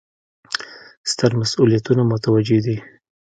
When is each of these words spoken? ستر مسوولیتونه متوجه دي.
ستر 1.11 1.31
مسوولیتونه 1.39 2.01
متوجه 2.11 2.59
دي. 2.65 2.77